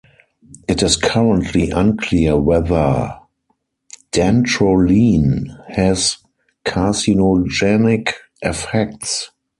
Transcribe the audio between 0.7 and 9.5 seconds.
is currently unclear whether Dantrolene has carcinogenic effects.